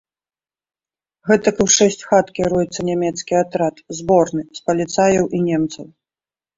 Гэтак 1.31 1.55
і 1.61 1.65
ў 1.67 1.75
шэсць 1.75 2.07
хат 2.13 2.33
кіруецца 2.41 2.87
нямецкі 2.89 3.33
атрад, 3.43 3.75
зборны, 4.01 4.41
з 4.61 4.69
паліцаяў 4.69 5.33
і 5.35 5.49
немцаў. 5.49 5.85